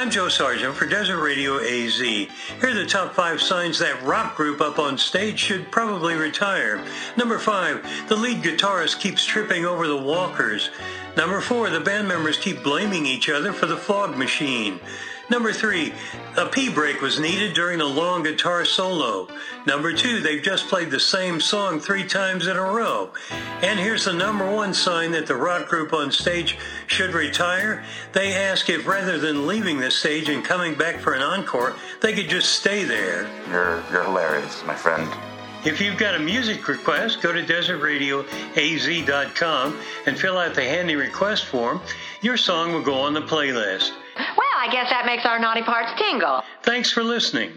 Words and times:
I'm 0.00 0.10
Joe 0.10 0.30
Sargent 0.30 0.74
for 0.74 0.86
Desert 0.86 1.20
Radio 1.20 1.58
AZ. 1.58 2.00
Here 2.00 2.30
are 2.62 2.72
the 2.72 2.86
top 2.86 3.12
five 3.12 3.38
signs 3.38 3.78
that 3.80 4.02
rock 4.02 4.34
group 4.34 4.62
up 4.62 4.78
on 4.78 4.96
stage 4.96 5.38
should 5.38 5.70
probably 5.70 6.14
retire. 6.14 6.82
Number 7.18 7.38
five, 7.38 7.86
the 8.08 8.16
lead 8.16 8.42
guitarist 8.42 8.98
keeps 8.98 9.26
tripping 9.26 9.66
over 9.66 9.86
the 9.86 9.98
walkers. 9.98 10.70
Number 11.18 11.42
four, 11.42 11.68
the 11.68 11.80
band 11.80 12.08
members 12.08 12.38
keep 12.38 12.62
blaming 12.62 13.04
each 13.04 13.28
other 13.28 13.52
for 13.52 13.66
the 13.66 13.76
fog 13.76 14.16
machine. 14.16 14.80
Number 15.30 15.52
three, 15.52 15.92
a 16.36 16.46
pee 16.46 16.68
break 16.68 17.00
was 17.00 17.20
needed 17.20 17.54
during 17.54 17.80
a 17.80 17.84
long 17.84 18.24
guitar 18.24 18.64
solo. 18.64 19.28
Number 19.64 19.92
two, 19.92 20.18
they've 20.18 20.42
just 20.42 20.66
played 20.66 20.90
the 20.90 20.98
same 20.98 21.40
song 21.40 21.78
three 21.78 22.04
times 22.04 22.48
in 22.48 22.56
a 22.56 22.60
row. 22.60 23.12
And 23.62 23.78
here's 23.78 24.06
the 24.06 24.12
number 24.12 24.50
one 24.50 24.74
sign 24.74 25.12
that 25.12 25.28
the 25.28 25.36
rock 25.36 25.68
group 25.68 25.92
on 25.92 26.10
stage 26.10 26.58
should 26.88 27.14
retire. 27.14 27.84
They 28.12 28.34
ask 28.34 28.68
if 28.68 28.88
rather 28.88 29.18
than 29.18 29.46
leaving 29.46 29.78
the 29.90 29.96
stage 29.96 30.28
and 30.28 30.44
coming 30.44 30.76
back 30.76 31.00
for 31.00 31.14
an 31.14 31.22
encore, 31.22 31.74
they 32.00 32.12
could 32.12 32.28
just 32.28 32.52
stay 32.52 32.84
there. 32.84 33.28
You're, 33.48 33.82
you're 33.90 34.04
hilarious, 34.04 34.62
my 34.64 34.76
friend. 34.76 35.12
If 35.64 35.80
you've 35.80 35.98
got 35.98 36.14
a 36.14 36.20
music 36.20 36.68
request, 36.68 37.20
go 37.20 37.32
to 37.32 37.42
desertradioaz.com 37.42 39.80
and 40.06 40.16
fill 40.16 40.38
out 40.38 40.54
the 40.54 40.62
handy 40.62 40.94
request 40.94 41.46
form. 41.46 41.80
Your 42.22 42.36
song 42.36 42.72
will 42.72 42.84
go 42.84 43.00
on 43.00 43.14
the 43.14 43.22
playlist. 43.22 43.90
Well, 44.16 44.54
I 44.56 44.68
guess 44.70 44.88
that 44.90 45.06
makes 45.06 45.26
our 45.26 45.40
naughty 45.40 45.62
parts 45.62 45.90
tingle. 45.98 46.44
Thanks 46.62 46.92
for 46.92 47.02
listening. 47.02 47.50